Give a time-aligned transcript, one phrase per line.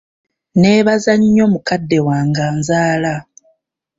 [0.59, 3.13] Neebaza nnyo Mukadde wange anzaala.